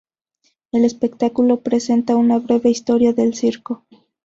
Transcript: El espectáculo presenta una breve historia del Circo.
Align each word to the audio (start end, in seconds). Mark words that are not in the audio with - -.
El 0.71 0.83
espectáculo 0.83 1.61
presenta 1.61 2.15
una 2.15 2.39
breve 2.39 2.71
historia 2.71 3.13
del 3.13 3.35
Circo. 3.35 3.83